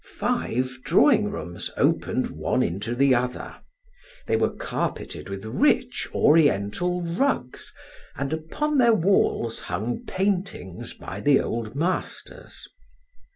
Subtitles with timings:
[0.03, 3.57] Five drawing rooms opened one into the other;
[4.25, 7.71] they were carpeted with rich, oriental rugs,
[8.15, 12.67] and upon their walls hung paintings by the old masters.